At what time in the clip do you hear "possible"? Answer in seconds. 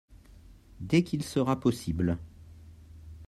1.59-2.17